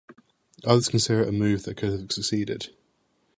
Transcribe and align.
Others 0.65 0.87
consider 0.89 1.21
it 1.21 1.29
a 1.29 1.31
move 1.31 1.61
that 1.61 1.77
could 1.77 1.91
have 1.91 2.11
succeeded. 2.11 2.73